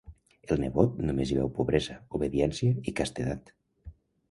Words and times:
El 0.53 0.61
nebot 0.61 0.95
només 1.09 1.33
hi 1.33 1.37
veu 1.41 1.51
pobresa, 1.59 1.99
obediència 2.21 2.73
i 2.93 2.97
castedat. 3.03 3.57